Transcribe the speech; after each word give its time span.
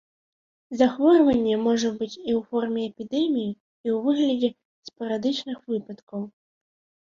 Захворванне 0.79 1.55
можа 1.65 1.91
быць 1.99 2.15
і 2.15 2.15
ў 2.15 2.41
форме 2.49 2.81
эпідэміі, 2.93 3.51
і 3.87 3.95
ў 3.95 4.03
выглядзе 4.09 4.49
спарадычных 4.93 5.57
выпадкаў. 5.71 6.21